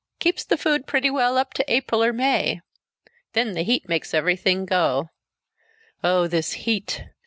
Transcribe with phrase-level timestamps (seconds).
[0.17, 2.61] "Keeps the food pretty well up to April or May.
[3.33, 5.11] Then the heat makes everything go.
[6.03, 6.25] Oh!
[6.25, 7.03] This heat!